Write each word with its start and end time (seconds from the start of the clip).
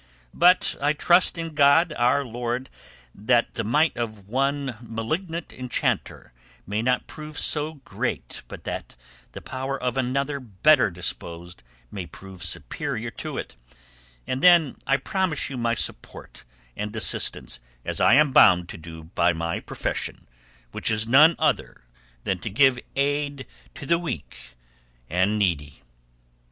But 0.33 0.75
I 0.81 0.93
trust 0.93 1.37
in 1.37 1.53
God 1.53 1.93
our 1.93 2.25
Lord 2.25 2.71
that 3.13 3.53
the 3.53 3.63
might 3.63 3.95
of 3.95 4.27
one 4.27 4.75
malignant 4.81 5.53
enchanter 5.53 6.33
may 6.65 6.81
not 6.81 7.05
prove 7.05 7.37
so 7.37 7.75
great 7.85 8.41
but 8.47 8.63
that 8.63 8.95
the 9.33 9.43
power 9.43 9.79
of 9.79 9.97
another 9.97 10.39
better 10.39 10.89
disposed 10.89 11.61
may 11.91 12.07
prove 12.07 12.43
superior 12.43 13.11
to 13.21 13.37
it, 13.37 13.55
and 14.25 14.41
then 14.41 14.75
I 14.87 14.97
promise 14.97 15.51
you 15.51 15.55
my 15.57 15.75
support 15.75 16.45
and 16.75 16.95
assistance, 16.95 17.59
as 17.85 18.01
I 18.01 18.15
am 18.15 18.31
bound 18.31 18.69
to 18.69 18.79
do 18.79 19.03
by 19.03 19.33
my 19.33 19.59
profession, 19.59 20.25
which 20.71 20.89
is 20.89 21.05
none 21.07 21.35
other 21.37 21.83
than 22.23 22.39
to 22.39 22.49
give 22.49 22.79
aid 22.95 23.45
to 23.75 23.85
the 23.85 23.99
weak 23.99 24.55
and 25.11 25.37
needy." 25.37 25.83